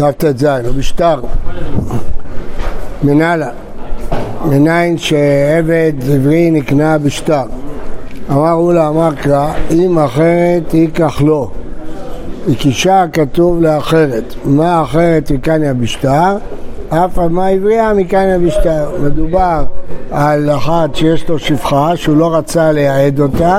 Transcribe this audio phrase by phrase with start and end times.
[0.00, 1.20] דף ט"ז, או בשטר,
[3.02, 3.48] מנהלה,
[4.44, 7.42] מניין שעבד עברי נקנה בשטר.
[8.30, 11.50] אמר אולה אמר קרא, אם אחרת ייקח לו.
[12.52, 14.34] הקישה כתוב לאחרת.
[14.44, 16.36] מה אחרת יקניה בשטר?
[16.88, 18.90] אף על מה עברייה מקניה בשטר.
[19.02, 19.64] מדובר
[20.10, 23.58] על אחת שיש לו שפחה שהוא לא רצה לייעד אותה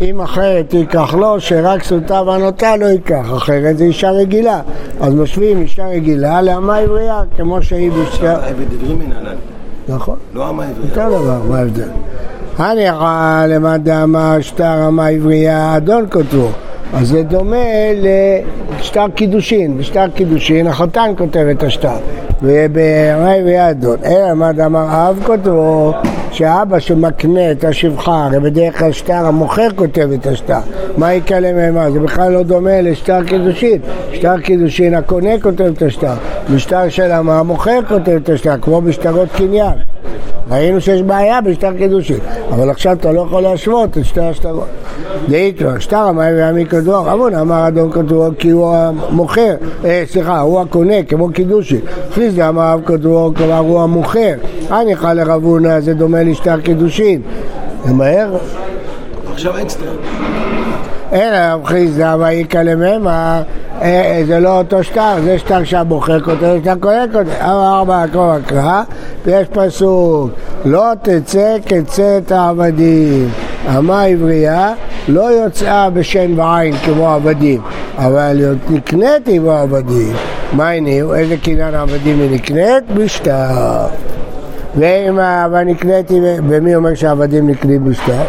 [0.00, 4.60] אם אחרת ייקח לו, שרק סוטה וענותה לא ייקח, אחרת זה אישה רגילה.
[5.00, 7.90] אז משווים אישה רגילה לאמה עברייה, כמו שהיא
[8.22, 9.36] עברי מנהלן.
[9.88, 10.16] נכון.
[10.34, 11.06] לא אמה עברייה.
[11.06, 11.88] אותו דבר, מה ההבדל?
[12.58, 16.48] הניחא למד דאמר שטר אמה עברייה אדון כותבו
[16.94, 17.56] אז זה דומה
[18.00, 21.96] לשטר קידושין, בשטר קידושין החתן כותב את השטר
[22.42, 25.92] ובאמה עברייה אדון אלא למד דאמר אב כותבו
[26.32, 30.58] שהאבא שמקנה את השבחה, הרי בדרך כלל שטר המוכר כותב את השטר.
[30.96, 31.90] מה יקרה למהמה?
[31.90, 33.78] זה בכלל לא דומה לשטר קידושין.
[34.12, 36.14] שטר קידושין הקונה כותב את השטר.
[36.54, 39.72] בשטר של המוכר כותב את השטר כמו בשטרות קניין
[40.50, 42.18] ראינו שיש בעיה בשטר קידושין,
[42.50, 44.68] אבל עכשיו אתה לא יכול להשוות את שתי השטרות.
[45.28, 49.54] דאיקרא, שטר המים וימי כדור, אבון אמר אדון כדור כי הוא המוכר,
[49.84, 51.80] אה, סליחה, הוא הקונה כמו קידושין.
[52.12, 54.34] חיסדא אמר אב כדור, כלומר הוא המוכר.
[54.68, 57.22] הניחא לרבונה זה דומה לשטר קידושין.
[57.86, 58.36] זה מהר?
[59.36, 59.96] עכשיו אין סטר.
[61.12, 63.42] אלא רב חיסדא ויקא לממה,
[63.82, 67.30] אה, זה לא אותו שטר, זה שטר שהמוכר כותב, שטר קונה כותב.
[67.40, 68.82] אמר ארבע עקרוב הקרא,
[69.24, 70.30] ויש פסוק,
[70.64, 73.28] לא תצא כצאת העבדים.
[73.78, 74.74] אמה עברייה
[75.08, 77.60] לא יוצאה בשן ועין כמו עבדים,
[77.98, 80.12] אבל נקנית עם העבדים.
[80.52, 81.14] מה הניעו?
[81.14, 82.84] איזה קניין העבדים היא נקנית?
[82.94, 83.86] בשטר.
[84.76, 88.22] ואם אבל נקניתי, ומי אומר שהעבדים נקנים בשטר?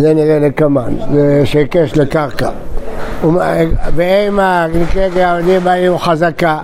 [0.00, 2.50] זה נראה לקמן, זה שהיקש לקרקע.
[3.94, 4.38] ואם
[4.82, 6.58] נקראת העבדים היו חזקה,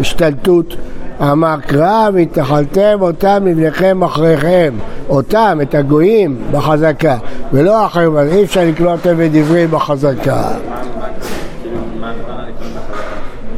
[0.00, 0.76] השתלטות,
[1.22, 4.74] אמר קרא והתנחלתם אותם לבניכם אחריכם,
[5.08, 7.16] אותם, את הגויים, בחזקה,
[7.52, 10.50] ולא אחריהם, אז אי אפשר לקנות עבד עברי בחזקה.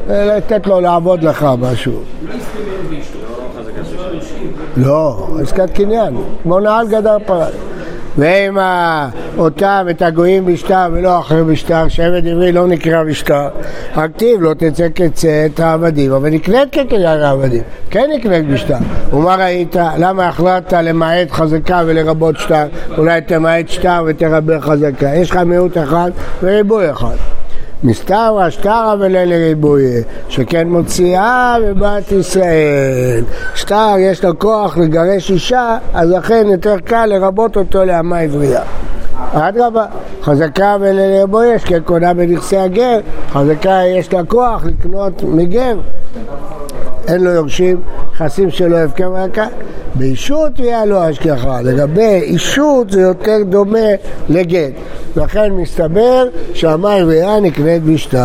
[0.08, 1.92] לתת לו לעבוד לך משהו.
[4.76, 7.69] לא, עסקת קניין, כמו נעל גדר פרט.
[8.18, 8.58] ואם
[9.38, 13.48] אותם, את הגויים בשטר ולא אחר בשטר, שעבד עברי לא נקרא בשטר,
[13.94, 18.76] הכתיב לא תצא כצאת העבדים, אבל נקנית כקניין העבדים, כן נקנית בשטר.
[19.12, 19.76] ומה ראית?
[19.98, 22.66] למה החלטת למעט חזקה ולרבות שטר?
[22.98, 25.14] אולי תמעט שטר ותרבה חזקה.
[25.14, 26.10] יש לך מיעוט אחד
[26.42, 27.16] וריבוי אחד.
[27.84, 29.84] מסתרא שטרא ולילה ריבוי,
[30.28, 33.24] שכן מוציאה בבת ישראל.
[33.54, 38.62] שטר יש לו כוח לגרש אישה, אז לכן יותר קל לרבות אותו לאמה עברייה.
[39.32, 39.86] אדרבה,
[40.22, 42.98] חזקה ולריבוי יש כקונה בנכסי הגר,
[43.32, 45.76] חזקה יש לה כוח לקנות מגר.
[47.08, 47.80] אין לו יורשים,
[48.20, 49.46] נכסים שלו הפקר מלכה,
[49.94, 51.60] באישות יהיה לו השגחה.
[51.60, 53.88] לגבי אישות זה יותר דומה
[54.28, 54.72] לגט.
[55.16, 58.18] לכן מסתבר שהמים ויאה נקנית בשטר.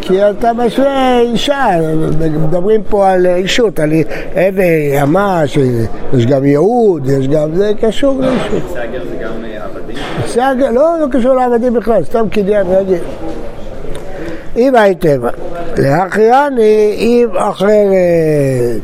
[0.00, 1.66] כי אתה משווה אישה,
[2.18, 3.92] מדברים פה על אישות, על
[4.34, 4.62] עבד,
[5.02, 5.42] אמה,
[6.14, 8.62] יש גם ייעוד, יש גם, זה קשור לאישות.
[8.72, 9.32] סגר זה גם
[9.62, 9.96] עבדים?
[10.26, 12.98] סגר, לא, לא קשור לעבדים בכלל, סתם קניין רגיל.
[14.56, 15.20] אם הייתם
[15.78, 18.80] להכירני אם אחרת.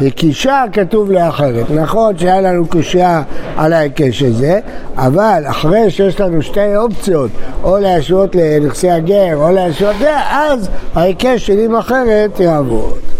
[0.00, 1.70] הקישה כתוב לאחרת.
[1.70, 3.22] נכון שהיה לנו קושייה
[3.56, 4.58] על ההיקש הזה,
[4.96, 7.30] אבל אחרי שיש לנו שתי אופציות,
[7.62, 9.96] או להשוות לנכסי הגר, או להשוות
[10.30, 13.15] אז ההיקש של אם אחרת יעבוד.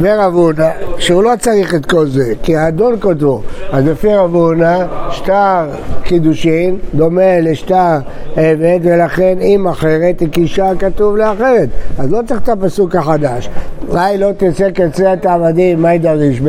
[0.00, 0.68] ורב הונא,
[0.98, 5.64] שהוא לא צריך את כל זה, כי האדון כותבו, אז לפי רב הונא, שטר
[6.02, 7.98] קידושין דומה לשטר
[8.36, 11.68] עבד, ולכן אם אחרת, הקישה כתוב לאחרת,
[11.98, 13.50] אז לא צריך את הפסוק החדש.
[13.88, 16.40] אולי לא תצא כצאת העבדים, מה ידריש?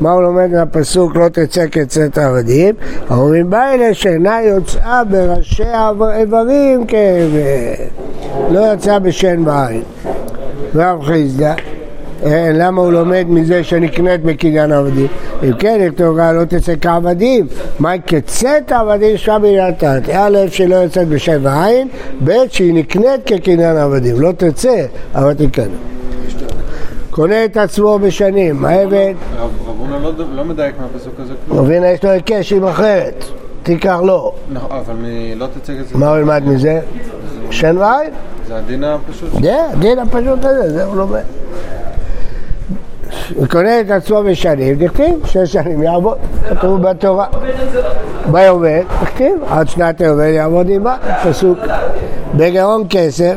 [0.00, 2.74] מה הוא לומד מהפסוק לא תצא כצאת העבדים?
[3.10, 7.86] אומרים באלה שאינה יוצאה בראשי האיברים כעבד,
[8.50, 9.82] לא יצאה בשן בעין.
[10.74, 11.54] רב חיסדא
[12.54, 15.06] למה הוא לומד מזה שנקנית בקניין עבדים?
[15.42, 17.46] אם כן, לכתוב לא תצא כעבדים.
[17.78, 20.02] מה כצאת עבדים שם בעניין תת?
[20.12, 21.88] א', שלא יוצאת בשבע עין,
[22.24, 24.20] ב', שהיא נקנית כקניין עבדים.
[24.20, 24.84] לא תצא,
[25.14, 25.64] אבל תקנה.
[27.10, 29.12] קונה את עצמו בשנים, העבד...
[29.38, 31.58] רב הונא לא- לא מדייק מהפסוק הזה כלום.
[31.58, 33.24] רבינה יש לו היקש עם אחרת,
[33.62, 34.32] תיקח לו.
[34.52, 34.94] נכון, אבל
[35.36, 35.98] לא תצא כזה.
[35.98, 36.80] מה הוא ילמד מזה?
[37.50, 38.10] שן ועין?
[38.48, 39.28] זה הדין הפשוט.
[39.42, 41.20] זה, הדין הפשוט הזה, זה הוא לומד.
[43.40, 46.18] וקונה את עצמו בשנים, דכתיב, שש שנים יעבוד,
[46.48, 47.26] כתוב בתורה.
[48.30, 51.58] ביובל, דכתיב, עד שנת היובל יעבוד עמה, פסוק.
[52.36, 53.34] בגרון כסף,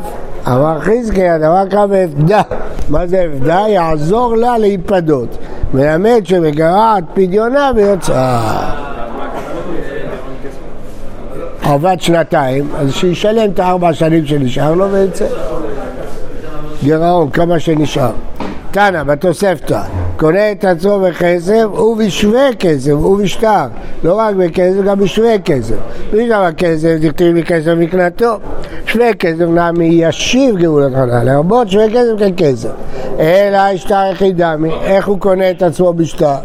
[0.47, 2.41] אמר חזקי, הדבר קרא באפדה.
[2.89, 3.65] מה זה אבדה?
[3.67, 5.37] יעזור לה להיפדות.
[5.73, 8.87] מלמד שמגרעת פדיונה ויוצאה.
[11.61, 15.25] עבד שנתיים, אז שישלם את הארבע שנים שנשאר לו ויצא.
[16.83, 18.11] גירעון, כמה שנשאר.
[18.77, 19.81] תנא, בתוספתא,
[20.17, 23.65] קונה את עצמו בכסף ובשווה כסף ובשטר.
[24.03, 25.75] לא רק בכסף, גם בשווה כסף.
[26.13, 26.97] מי שם הכסף?
[27.01, 28.37] דכתיב לי כסף מקנתו.
[28.85, 32.69] שווה כסף נמי ישיב גאולת חנה, לרבות שווה כסף ככסף.
[33.19, 36.35] אלא השטר יחידה, איך הוא קונה את עצמו בשטר?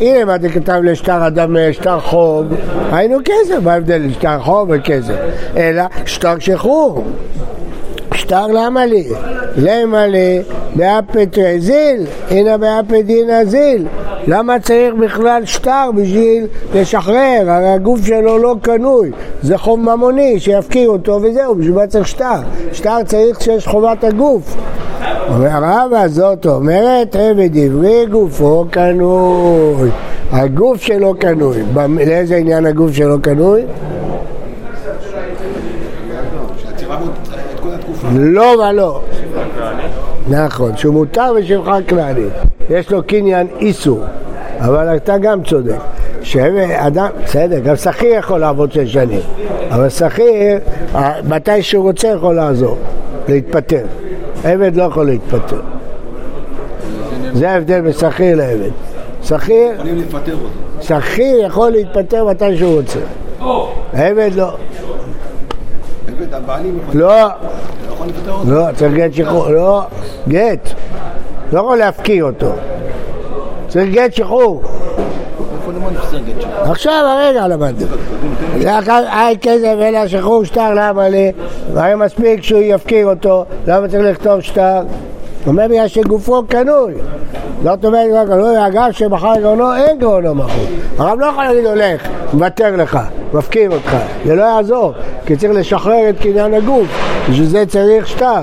[0.00, 2.46] הנה מה זה כתב לשטר אדם שטר חוב,
[2.92, 5.14] היינו כסף, מה ההבדל לשטר חוב וכסף?
[5.56, 7.04] אלא שטר שחרור.
[8.26, 9.04] שטר למה לי?
[9.56, 10.42] למה לי?
[10.74, 13.86] באפת זיל, הנה באפת דינא זיל.
[14.26, 17.50] למה צריך בכלל שטר בשביל לשחרר?
[17.50, 19.10] הרי הגוף שלו לא קנוי,
[19.42, 22.40] זה חוב ממוני שיפקיר אותו וזהו, בשביל מה צריך שטר?
[22.72, 24.56] שטר צריך כשיש חובת הגוף.
[25.40, 29.90] והרבה זאת אומרת, עבד עברי גופו קנוי.
[30.32, 31.62] הגוף שלו קנוי.
[32.06, 33.62] לאיזה עניין הגוף שלו קנוי?
[38.12, 39.02] לא ולא.
[40.28, 42.26] נכון, שהוא מותר בשבחה כנעני.
[42.70, 44.00] יש לו קניין איסור,
[44.58, 45.78] אבל אתה גם צודק.
[46.22, 49.20] שאדם, בסדר, גם שכיר יכול לעבוד שש שנים,
[49.70, 50.58] אבל שכיר,
[51.28, 52.76] מתי שהוא רוצה יכול לעזור,
[53.28, 53.84] להתפטר.
[54.44, 55.60] עבד לא יכול להתפטר.
[57.32, 58.70] זה ההבדל בין שכיר לעבד.
[59.22, 59.72] שכיר,
[60.80, 62.98] שכיר יכול להתפטר מתי שהוא רוצה.
[63.92, 64.56] עבד לא.
[66.94, 67.28] לא.
[68.48, 69.82] לא, צריך גט שחרור, לא,
[70.28, 70.70] גט.
[71.52, 72.52] לא יכול להפקיר אותו.
[73.68, 74.62] צריך גט שחרור.
[76.62, 77.86] עכשיו הרגע למדנו.
[79.12, 81.32] היי כסף אלא שחרור שטר למה לי?
[81.72, 84.78] והרי מספיק שהוא יפקיר אותו, למה צריך לכתוב שטר?
[84.78, 86.94] הוא אומר בגלל שגופו קנוי.
[87.62, 90.64] זאת אומרת, לא קנוי, אגב שמחר גאונו אין גאונו מחור.
[90.98, 92.98] הרב לא יכול להגיד לו לך, מוותר לך,
[93.32, 93.96] מפקיר אותך.
[94.24, 94.92] זה לא יעזור,
[95.26, 96.86] כי צריך לשחרר את קניין הגוף.
[97.30, 98.42] בשביל זה צריך שטר.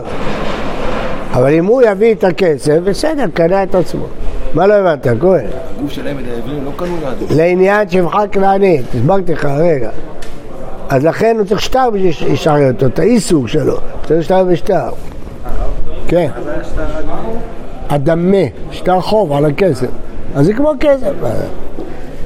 [1.34, 4.06] אבל אם הוא יביא את הכסף, בסדר, קנה את עצמו.
[4.54, 5.46] מה לא הבנת, כהן?
[5.78, 7.36] הגוף של עבד העברי לא קנו לידו.
[7.36, 9.90] לעניין שבחה כנענית, הסברתי לך רגע.
[10.90, 13.78] אז לכן הוא צריך שטר בשביל שישחרר אותו, את האיסור שלו,
[14.08, 14.90] צריך שטר ושטר.
[16.08, 16.30] כן.
[17.90, 18.38] הדמה,
[18.72, 19.88] שטר חוב על הכסף.
[20.36, 21.12] אז זה כמו כסף.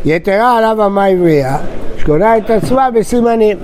[0.09, 1.57] יתרה עליו המה עברייה,
[1.97, 3.57] שקונה את עצמה בסימנים.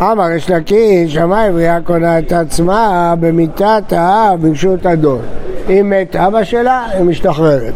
[0.00, 5.20] אמר יש לקיש, המה עברייה קונה את עצמה במיטת האב ברשות אדון.
[5.68, 7.72] אם מת אבא שלה, היא משתחררת.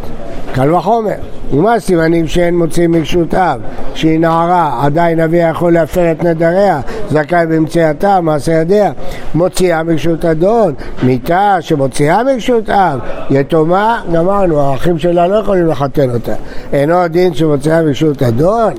[0.55, 1.12] קל וחומר.
[1.53, 3.61] ומה הסימנים שאין מוצאים מרשות אב?
[3.94, 6.81] שהיא נערה, עדיין אביה יכול להפר את נדריה,
[7.12, 8.93] זכאי במציאתה, מעשה ידיה.
[9.35, 12.99] מוציאה מרשות אדון, מיתה שמוציאה מרשות אב,
[13.31, 16.35] יתומה, גמרנו, האחים שלה לא יכולים לחתן אותה.
[16.73, 18.73] אינו הדין שמוציאה מרשות אדון?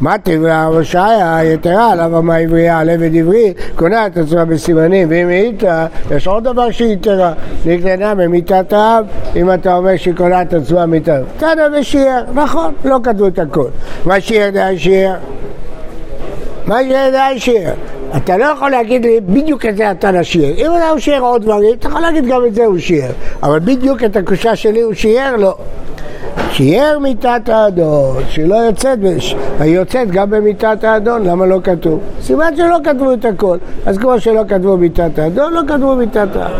[0.00, 5.28] מה תברא הושעיה יתרה עליו המה עברייה על עבד עברי קונה את עצמה בסימנים ואם
[5.28, 7.32] איתה יש עוד דבר שהיא יתרה
[7.66, 12.98] נקרנה ממיתת האב אם אתה אומר שהיא קונה את עצמה מיתת האב ושיער נכון לא
[13.02, 13.68] כתבו את הכל
[14.04, 15.14] מה שיער די שיער
[16.66, 17.74] מה די שיער
[18.16, 21.74] אתה לא יכול להגיד לי בדיוק את זה אתה נשיער אם הוא שיער עוד דברים
[21.78, 25.36] אתה יכול להגיד גם את זה הוא שיער אבל בדיוק את הקושה שלי הוא שיער
[25.36, 25.56] לא
[26.50, 28.98] שיער מיתת האדון, שהיא לא יוצאת.
[29.60, 32.00] היא יוצאת גם במיתת האדון, למה לא כתוב?
[32.22, 33.56] סימן שלא כתבו את הכל,
[33.86, 36.50] אז כמו שלא כתבו מיתת האדון, לא כתבו מיתת האדון.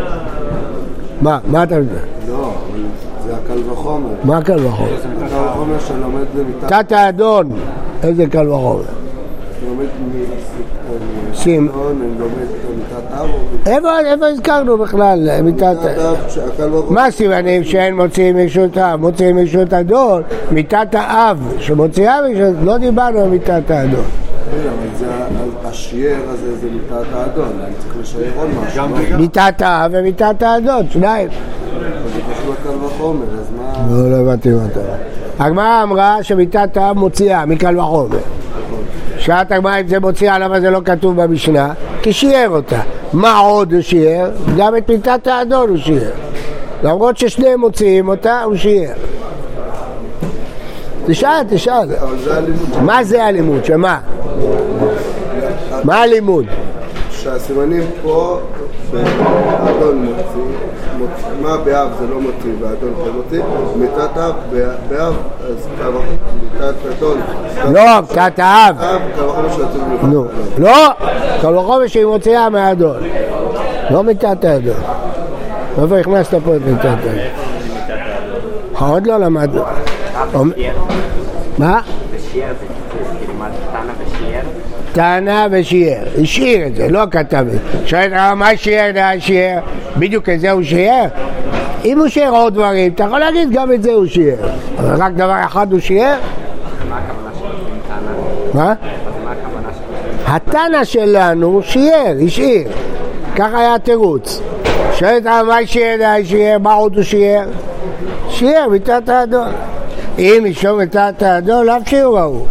[1.20, 2.00] מה, מה אתה יודע?
[2.28, 2.54] לא,
[3.26, 4.08] זה הקל וחומר.
[4.24, 4.96] מה קל וחומר?
[4.96, 6.62] זה קל וחומר שלומד במיטת...
[6.62, 7.50] מיתת האדון,
[8.02, 9.03] איזה קל וחומר?
[9.68, 9.86] לומד
[11.34, 11.68] שים.
[13.66, 13.88] איפה,
[14.32, 15.76] הזכרנו בכלל מיתת...
[15.82, 16.60] מיטת.
[16.90, 19.00] מה הסימנים שאין מוציאים מרשות האב?
[19.00, 24.04] מוציאים מרשות אדון, מיתת האב שמוציאה מרשות, לא דיברנו על מיתת האדון.
[24.50, 28.82] כן, אבל זה ה- השיער הזה זה מיטת האדון, אני צריך לשער עוד משהו.
[29.10, 29.16] לא?
[29.18, 31.28] מיתת האב ומיתת האדון, שניים.
[33.90, 34.90] לא, לא הבנתי מה אתה אומר.
[35.38, 38.18] הגמרא אמרה שמיתת האב מוציאה מקל וחומר.
[39.24, 41.72] שאלת הגמרא אם זה מוציאה, למה זה לא כתוב במשנה?
[42.02, 42.80] כי שיער אותה.
[43.12, 44.30] מה עוד הוא שיער?
[44.58, 46.10] גם את מיתת האדון הוא שיער.
[46.82, 48.94] למרות ששניהם מוציאים אותה, הוא שיער.
[51.06, 51.88] תשאל, תשאל.
[52.82, 53.64] מה זה הלימוד?
[53.64, 53.98] שמה?
[55.84, 56.44] מה הלימוד?
[57.10, 58.40] שהסימנים פה,
[58.90, 60.06] באדון
[60.98, 63.42] מוציא, מה באב זה לא מוציא ואדון כן מוציא,
[63.76, 64.34] מיתת אב,
[64.88, 66.04] באב, אז אדון,
[67.72, 68.76] לא, קטעת האב.
[70.02, 70.26] נו,
[70.58, 70.88] לא,
[71.42, 72.96] קל וחומר שהיא מוציאה מהאדון.
[73.90, 74.76] לא מיתת האדון.
[75.82, 77.14] איפה הכנסת פה את מיתת האדון?
[78.78, 79.62] עוד לא למדנו.
[81.58, 81.80] מה?
[84.92, 87.58] טענה ושיער, השאיר את זה, לא כתב את זה.
[87.86, 89.58] שואלת הרב, מה שיער זה השיער?
[89.96, 91.04] בדיוק את זה הוא שיער?
[91.84, 94.36] אם הוא שיער עוד דברים, אתה יכול להגיד גם את זה הוא שיער.
[94.78, 96.16] אבל רק דבר אחד הוא שיער?
[96.88, 97.46] מה הכוונה של
[97.88, 98.43] תנא?
[98.54, 98.74] מה?
[100.26, 102.68] התנא שלנו שיער, השאיר.
[103.36, 104.40] ככה היה התירוץ.
[104.92, 106.58] שואלת הרב, מה שיער זה השיער?
[106.58, 107.44] מה עוד הוא שיער?
[108.28, 109.48] שיער, מיתת האדון.
[110.18, 112.46] אם ישום מיתת האדון, לאו שיעור ההוא.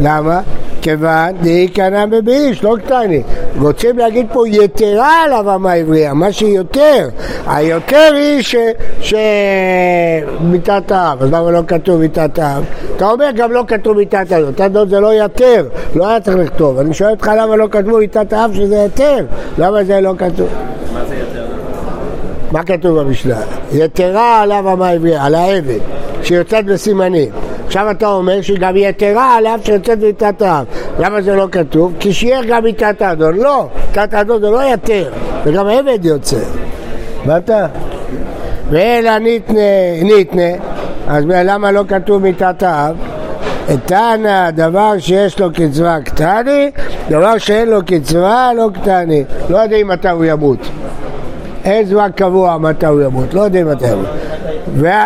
[0.00, 0.40] למה?
[0.82, 3.22] כיוון דהי קנה בביש, לא קטני.
[3.60, 7.08] רוצים להגיד פה יתרה על הבמה העברייה, מה שיותר.
[7.46, 8.56] היותר היא ש...
[9.00, 9.14] ש...
[10.40, 12.64] מיתת האב, אז למה לא כתוב מיתת האב?
[12.96, 16.36] אתה אומר גם לא כתוב מיתת האב, מיתת האב זה לא יתר, לא היה צריך
[16.36, 16.78] לכתוב.
[16.78, 19.24] אני שואל אותך למה לא כתבו מיתת האב שזה יתר,
[19.58, 20.48] למה זה לא כתוב?
[20.94, 21.46] מה זה יותר?
[22.52, 23.40] מה כתוב במשנה?
[23.72, 25.78] יתרה עליו המה העברייה, על העבד,
[26.22, 27.30] שיוצאת בסימנים.
[27.66, 30.64] עכשיו אתה אומר שהיא גם יתרה עליו שיוצאת מיתת האב.
[30.98, 31.94] למה זה לא כתוב?
[32.00, 33.36] כי שיער גם מיתת האדון.
[33.36, 35.10] לא, מיתת האדון זה לא יתר,
[35.44, 36.40] וגם העבד יוצא.
[37.24, 37.50] הבנת?
[38.70, 39.60] ואלא ניתנה,
[40.02, 40.50] ניתנה,
[41.08, 42.96] אז למה לא כתוב מיתת האב?
[43.86, 46.70] תנא, דבר שיש לו קצבה קטני,
[47.08, 49.24] דבר שאין לו קצבה לא קטני.
[49.50, 50.58] לא יודעים מתי הוא ימות.
[51.64, 54.98] אין זמן קבוע מתי הוא ימות, לא יודעים מתי הוא ימות.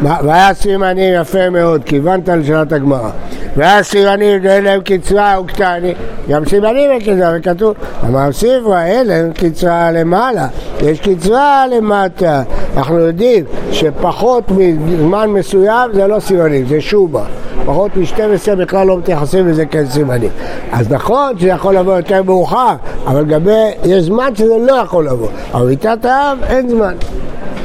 [0.00, 3.10] והיה סימנים יפה מאוד, כיוונת לשאלת הגמרא.
[3.58, 5.94] והיה סימנים ואין להם קצבה או קטני,
[6.28, 7.74] גם סימנים אין קצבה, וכתוב,
[8.04, 10.46] אמר ספרא, אין להם קצבה למעלה,
[10.80, 12.42] יש קצבה למטה.
[12.76, 17.24] אנחנו יודעים שפחות מזמן מסוים זה לא סימנים, זה שובה.
[17.66, 20.30] פחות מ-12 בכלל לא מתייחסים לזה כאל סימנים.
[20.72, 22.74] אז נכון שזה יכול לבוא יותר מאוחר,
[23.06, 25.28] אבל לגבי, יש זמן שזה לא יכול לבוא.
[25.54, 26.94] אבל מיתת האב אין זמן.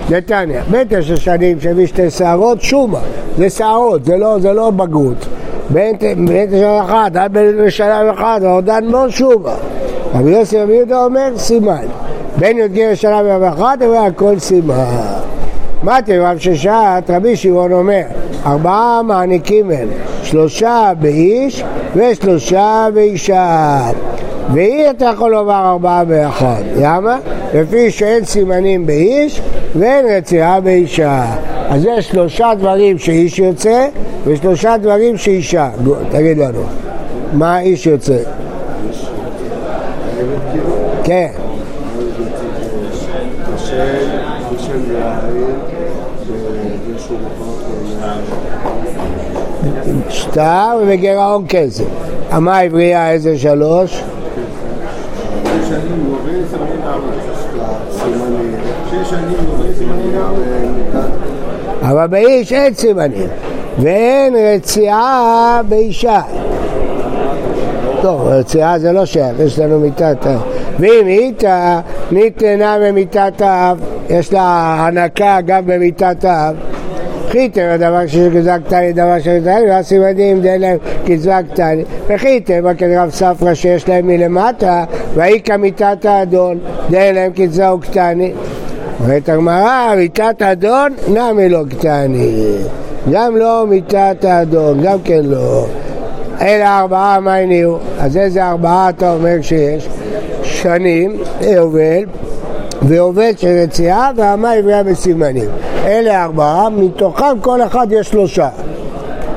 [0.10, 3.00] נתניה, בין תשע שנים שהביא שתי שערות, שומה,
[3.38, 5.26] זה שערות, זה לא, זה לא בגרות.
[5.70, 5.96] בין
[6.52, 9.56] תשע אחת עד בין שנה אחת, עודן לא שומה.
[10.16, 11.86] רבי יוסי רבי יהודה אומר סימן.
[12.38, 14.86] בין י"ג לשנה ואחת, אומר הכל סימן.
[15.84, 18.02] אתם רב ששת, רבי שמעון אומר,
[18.46, 19.88] ארבעה מעניקים הם,
[20.24, 21.64] שלושה באיש
[21.96, 23.80] ושלושה באישה.
[24.54, 27.18] ואי אתה יכול לומר ארבעה באחד, למה?
[27.54, 29.42] לפי שאין סימנים באיש
[29.76, 31.26] ואין רציעה באישה.
[31.70, 33.88] אז יש שלושה דברים שאיש יוצא
[34.26, 35.70] ושלושה דברים שאישה.
[36.12, 36.64] תגיד לנו,
[37.34, 38.18] מה איש יוצא?
[41.04, 41.28] כן.
[50.10, 51.84] שטר ובגירעון כסף.
[52.30, 54.04] המה העברייה איזה שלוש?
[61.82, 63.28] אבל באיש אין סימנים,
[63.80, 66.22] ואין רציעה באישה.
[68.02, 70.42] טוב, רציעה זה לא שייך, יש לנו מיתת האב.
[70.80, 71.80] ואם איתה
[72.12, 76.56] ניתנה במיתת האב, יש לה הנקה גם במיתת האב.
[77.30, 81.84] חיתם הדבר קצבה קטני, דבר קטני, והסימנים דין להם קצבה קטני.
[82.08, 88.34] וחיתם, רק רב ספרא שיש להם מלמטה, והיא כמיתת האדון, דין להם קצבה וקטני.
[89.00, 92.56] אומרת הגמרא, מיתת האדון, נמי לא קטני.
[93.12, 95.66] גם לא מיתת האדון, גם כן לא.
[96.42, 97.78] אלה ארבעה, מה הניעו?
[98.00, 99.88] אז איזה ארבעה אתה אומר שיש?
[100.44, 102.04] שנים, יובל,
[102.82, 105.50] ועובד של רציעה, והמה עברייה בסימנים.
[105.86, 108.50] אלה ארבעה, מתוכם כל אחד יש שלושה.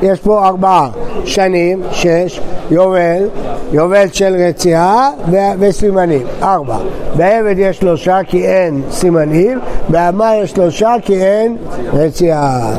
[0.03, 0.89] יש פה ארבעה
[1.25, 3.29] שנים, שש, יובל,
[3.73, 6.77] יובל של רציעה ו- וסימנים, ארבע.
[7.17, 11.57] בעבד יש שלושה כי אין סימנים, בהמה יש שלושה כי אין
[11.93, 12.77] רציעה.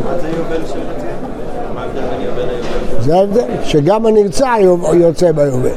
[2.99, 5.69] זה ההבדל, שגם הנרצע יו- יוצא ביובל.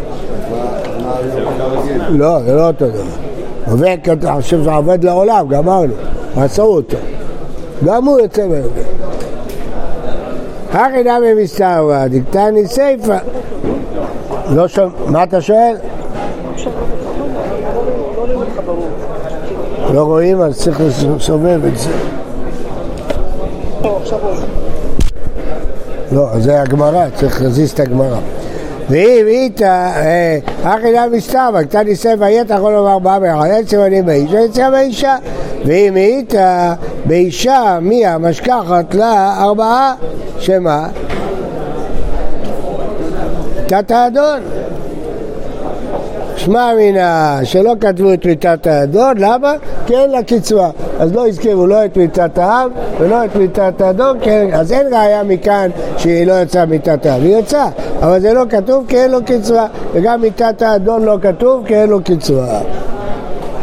[2.09, 3.03] לא, זה לא אותו דבר.
[3.71, 5.93] עובד, אני חושב שזה עובד לעולם, גמרנו,
[6.37, 6.97] עשו אותו.
[7.85, 8.81] גם הוא יוצא ביובל.
[10.73, 13.19] הכי נמי מסתערא, דקתני סיפא.
[14.51, 15.77] לא שומע, מה אתה שואל?
[19.95, 20.81] לא רואים, אז צריך
[21.17, 21.91] לסובב את זה.
[26.13, 28.19] לא, זה הגמרא, צריך להזיז את הגמרא.
[28.91, 29.93] ואם איתה,
[30.63, 35.17] אחי לה מסתבר, קטן ניסי ויית יכול לומר ביחד, אין סימנים באיש, סימנים באישה.
[35.65, 39.95] ואם איתה באישה, מי המשכחת לה ארבעה,
[40.39, 40.89] שמה?
[43.73, 44.41] מיתת האדון.
[46.37, 49.55] שמע מינה שלא כתבו את מיתת האדון, למה?
[49.87, 50.71] כי אין לה קצבה.
[50.99, 55.23] אז לא הזכירו לא את מיתת האב ולא את מיתת האדון, כן, אז אין ראיה
[55.23, 57.23] מכאן שהיא לא יצאה מיתת האב.
[57.23, 57.69] היא יצאה,
[58.03, 61.91] אבל זה לא כתוב כי אין לו קצבה, וגם מיתת האדון לא כתוב כי אין
[61.91, 62.61] לו קצבה.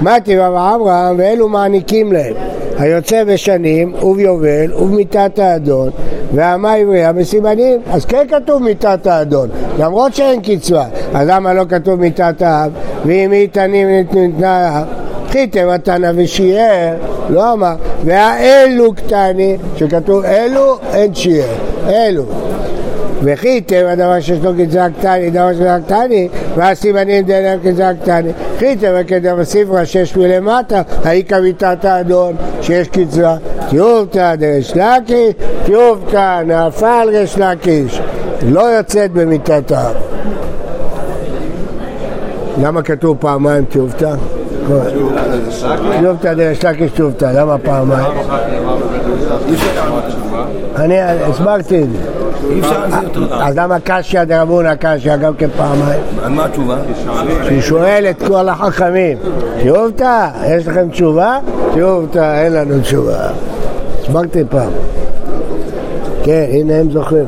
[0.02, 2.34] מה טבע ואברהם ואלו מעניקים להם
[2.78, 5.90] היוצא בשנים וביובל ובמיתת האדון
[6.34, 12.00] והמה עברייה בסימנים אז כן כתוב מיתת האדון למרות שאין קצבה אז למה לא כתוב
[12.00, 12.72] מיתת האב
[13.06, 14.88] ואם היא תנים ניתנה האב
[15.30, 16.96] חיתם התנא ושיער
[17.30, 21.56] לא אמר והאלו קטני שכתוב אלו אין שיער
[21.88, 22.24] אלו
[23.24, 28.30] וחיתם הדבר שיש לו גזרה קטני, דבר גזרה קטני, והסימנים דלם גזרה קטני.
[28.60, 33.38] חיתם וכדי בספרה שש מלמטה, האיכא מיתת האדון שיש קצרה.
[33.70, 35.34] טיובתא דרש לקיש,
[35.66, 38.02] טיובתא נפל רש לקיש.
[38.48, 39.96] לא יוצאת במיתת האב.
[42.62, 44.16] למה כתוב פעמיים טיובתא?
[46.00, 48.08] טיובתא דרש לקיש טיובתא, למה פעמיים?
[50.76, 51.98] אני הסברתי את זה.
[52.50, 52.84] אי אפשר
[53.32, 56.00] אז למה קשיא דרבונה קשיא גם כן פעמיים?
[56.30, 56.78] מה התשובה?
[57.48, 59.18] שהוא שואל את כל החכמים,
[59.62, 61.40] תיובתא, יש לכם תשובה?
[61.74, 63.30] תיובתא, אין לנו תשובה.
[64.08, 64.70] הסברתי פעם.
[66.24, 67.26] כן, הנה הם זוכרים.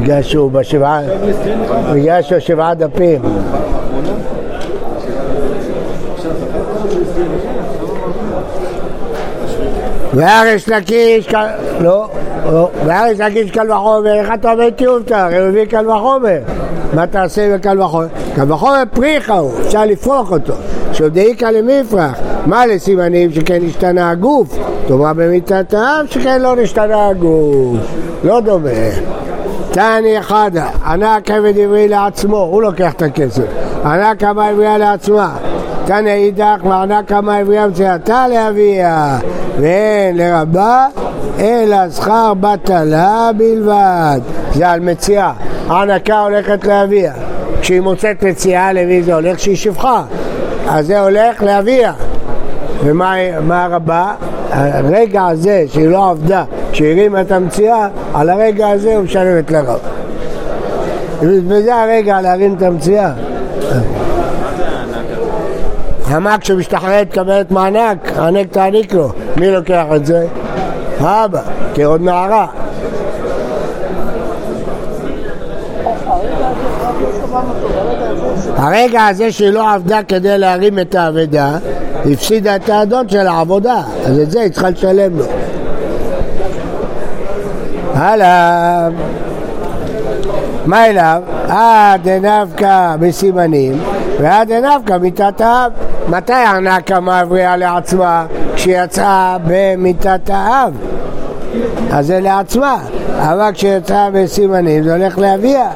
[0.00, 1.00] בגלל שהוא בשבעה,
[1.94, 3.20] בגלל שהוא שבעה דפים.
[10.14, 11.28] והריש לקיש,
[11.80, 12.08] לא,
[12.44, 15.28] לא, והריש לקיש קל וחומר, איך אתה אומר טיובתא?
[15.32, 16.38] רביעי קל וחומר.
[16.94, 18.06] מה תעשה בקל וחומר?
[18.36, 20.54] קל וחומר פריחה הוא, אפשר לפרוח אותו.
[20.92, 24.58] שעודאיקה למפרח, מה לסימנים שכן השתנה הגוף?
[24.88, 27.76] תאמר במיתת האב שכן לא נשתנה הגוף.
[28.24, 28.70] לא דומה.
[29.70, 33.42] תני חדה, ענה כבד עברי לעצמו, הוא לוקח את הכסף.
[33.84, 35.36] ענה כמה עברייה לעצמה.
[35.84, 39.18] תנא אידך וענה כמה עברייה מצייתה לאביה.
[39.60, 40.86] ואין לרבה
[41.38, 44.20] אלא שכר בטלה בלבד.
[44.52, 45.32] זה על מציאה.
[45.68, 47.12] הענקה הולכת לאביה.
[47.60, 49.38] כשהיא מוצאת מציאה, למי זה הולך?
[49.38, 50.02] שהיא שפחה.
[50.68, 51.92] אז זה הולך לאביה.
[52.84, 54.14] ומה מה הרבה?
[54.50, 59.50] הרגע הזה שהיא לא עבדה, שהיא הרימה את המציאה, על הרגע הזה הוא משלם את
[59.50, 59.78] לרב.
[61.22, 63.12] וזה הרגע להרים את המציאה.
[66.06, 69.12] המק כשמשתחררת מקבלת מענק, הענק תעניק לו.
[69.36, 70.26] מי לוקח את זה?
[71.00, 71.40] האבא,
[71.74, 72.46] כעוד נערה.
[78.56, 81.56] הרגע הזה שהיא לא עבדה כדי להרים את האבדה,
[82.10, 85.24] הפסידה את האדון של העבודה, אז את זה היא צריכה לשלם לו.
[87.94, 88.88] הלאה.
[90.66, 91.22] מה אליו?
[91.50, 93.80] אה דנבקה בסימנים
[94.20, 95.72] ואה דנבקה מיתת האב.
[96.08, 98.26] מתי הענקה מבריאה לעצמה?
[98.54, 100.74] כשיצאה במיתת האב.
[101.90, 102.76] אז זה לעצמה,
[103.18, 105.68] אבל כשיצאה בסימנים זה הולך לאביה.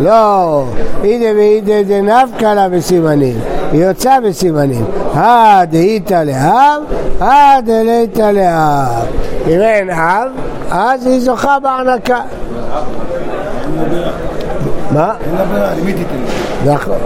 [0.00, 0.64] לא,
[1.04, 3.40] אידה ואידה דנבקה לה בסימנים,
[3.72, 4.84] היא יוצאה בסימנים.
[5.14, 6.82] אה דהיתא לאב,
[7.22, 9.06] אה דליתא לאב.
[9.46, 10.30] אם אין אב,
[10.70, 12.20] אז היא זוכה בהענקה.
[14.90, 15.14] מה?
[15.26, 16.72] אין לה ברירה, למי תיתן?
[16.72, 16.98] נכון.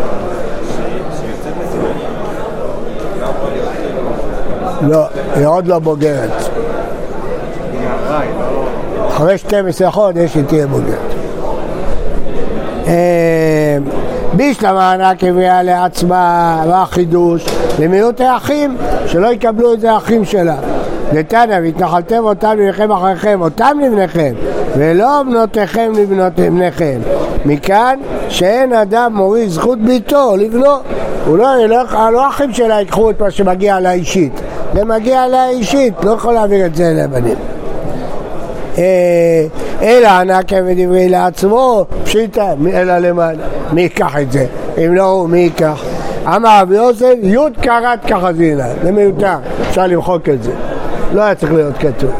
[4.83, 6.31] לא, היא עוד לא בוגרת.
[9.09, 11.15] אחרי 12 חודש היא תהיה בוגרת.
[14.33, 17.47] אה, בישלמה מענק הביאה לעצמה והחידוש
[17.79, 20.57] למיעוט האחים, שלא יקבלו את זה האחים שלה.
[21.13, 24.35] נתניה, והתנחלתם אותם לבניכם אחריכם, אותם לבניכם,
[24.77, 27.01] ולא בנותיכם לבנות בניכם.
[27.45, 30.77] מכאן שאין אדם מוריד זכות ביתו לבנו.
[31.27, 34.41] הוא לא ילך, לא האחים שלה ייקחו את מה שמגיע לה אישית.
[34.75, 37.37] זה מגיע לה אישית, לא יכול להעביר את זה לבנים.
[39.83, 43.45] אלא ענה כבד עברי לעצמו, פשיטא, אלא למעלה.
[43.73, 44.47] מי ייקח את זה?
[44.79, 45.85] אם לא מי ייקח?
[46.27, 49.37] אמר רבי יוסף, י' קרת כחזינה, זה מיותר,
[49.69, 50.53] אפשר למחוק את זה.
[51.13, 52.11] לא היה צריך להיות כתוב.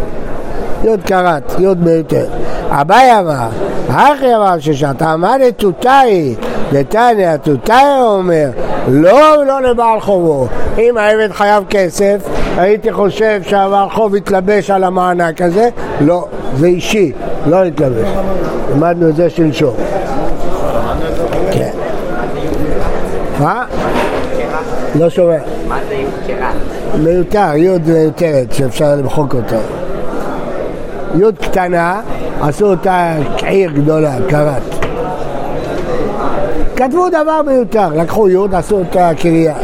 [0.85, 2.27] י' קרת, י' מיותר.
[2.69, 3.49] אביי אמר,
[3.89, 6.35] הכי אמר ששעת עמדת תותאי,
[6.73, 8.51] נתניה תותאי אומר,
[8.89, 10.47] לא לא לבעל חובו.
[10.79, 15.69] אם העבד חייב כסף, הייתי חושב שהבעל חוב יתלבש על המענק הזה,
[16.01, 17.13] לא, זה אישי.
[17.47, 18.09] לא להתלבש.
[18.73, 19.75] למדנו את זה שלשום.
[21.53, 21.71] כן.
[23.41, 23.65] מה?
[24.99, 25.37] לא שומע.
[25.69, 26.53] מה זה יוקרה?
[27.03, 29.59] מיותר, יוד מיותרת שאפשר למחוק אותה.
[31.15, 32.01] יוד קטנה,
[32.41, 33.15] עשו אותה
[33.47, 34.63] עיר גדולה, קרת.
[36.77, 39.55] כתבו דבר מיותר, לקחו יוד, עשו אותה קרייה.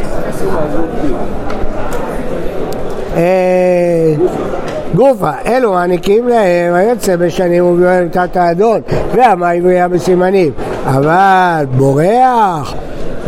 [4.94, 8.80] גופה, אלו מעניקים להם היוצא בשנים וביום תת האדון
[9.14, 10.52] והמים בריאה בסימנים.
[10.86, 12.74] אבל בורח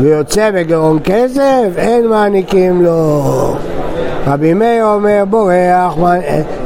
[0.01, 3.23] ויוצא בגרון כסף אין מעניקים לו.
[4.27, 5.95] רבי מאיר אומר בורח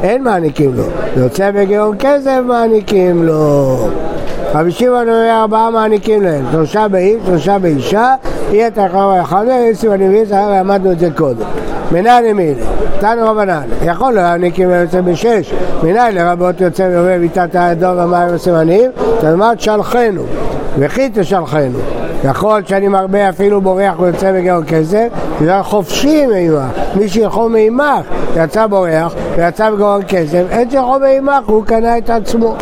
[0.02, 0.84] אין מעניקים לו.
[1.16, 3.76] יוצא בגרון כסף מעניקים לו.
[4.54, 8.14] רבי שמעון אומר ארבעה מעניקים להם שלושה באיש, שלושה באישה
[8.50, 9.44] יהיה תחרמה אחד
[10.50, 11.46] למדנו את זה קודם
[11.94, 12.54] מנהל ימין,
[13.00, 18.90] תנו רבנן, יכול להעניק אם יוצא בשש, מנהל לרבות יוצא ואומר מיתת האדום והמים הסימנים,
[19.20, 20.22] תלמד שלחנו,
[20.78, 21.78] וכי תשלחנו.
[22.24, 25.08] יכול שאני מרבה אפילו בורח ויוצא בגאו כסף,
[25.40, 26.62] בגלל חופשי מעימך,
[26.94, 32.54] מי שיכול מעימך יצא בורח ויצא בגאון כסף, אין שיכול מעימך, הוא קנה את עצמו.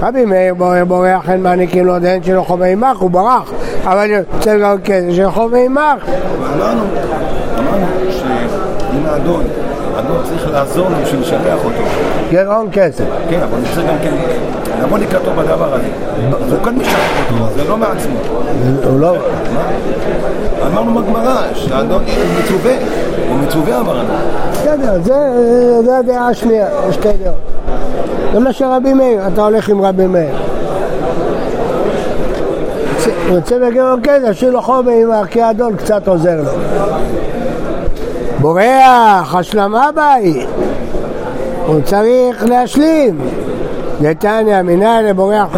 [0.00, 3.52] רבי מאיר בורח בורח, אין מעניקים לו דין שלא חוב מעימך, הוא ברח,
[3.84, 6.04] אבל יוצא בגאון כסף שיכול מעימך.
[6.56, 6.82] אמרנו,
[7.58, 7.86] אמרנו
[8.96, 9.44] שאם האדון,
[9.96, 11.82] האדון צריך לעזור לו בשביל לשלח אותו.
[12.30, 13.04] גרעון כסף.
[13.30, 14.10] כן, אבל הוא צריך גם כן
[14.82, 15.88] לבוא לקראתו בדבר הזה.
[16.46, 18.18] אז הוא כאן משלח אותו, זה לא מעצמו.
[18.84, 19.16] הוא לא...
[20.66, 22.72] אמרנו בגמרא שהאדון הוא מצווה,
[23.28, 24.14] הוא מצווה אמרנו.
[24.52, 25.00] בסדר,
[25.84, 27.36] זה הדעה השנייה, שתי דעות.
[28.32, 30.34] זה מה שרבי מאיר, אתה הולך עם רבי מאיר.
[33.28, 36.50] יוצא בגרעון כסף, שיהיה לו חומר עם ערכי האדון, קצת עוזר לו.
[38.40, 40.46] בורח, השלמה בית.
[41.66, 43.18] הוא צריך להשלים.
[44.00, 45.56] נתניה, מנהל לבורח.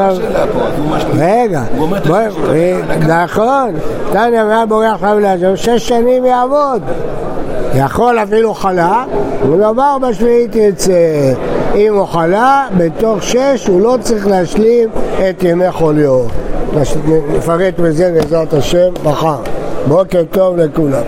[1.18, 1.62] רגע,
[2.52, 3.24] אה.
[3.24, 3.74] נכון,
[4.10, 6.82] נתניה מנהל בורח חב לעזוב, שש שנים יעבוד.
[7.74, 9.04] יכול אפילו חלה,
[9.50, 10.92] ודבר בשביעית יצא.
[11.74, 14.88] אם הוא חלה, בתוך שש הוא לא צריך להשלים
[15.30, 16.20] את ימי חוליו.
[17.36, 19.36] נפרט בזה בעזרת השם מחר.
[19.88, 21.02] בוקר טוב לכולם.